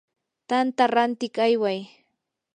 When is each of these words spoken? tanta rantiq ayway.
tanta 0.49 0.83
rantiq 0.95 1.35
ayway. 1.45 1.79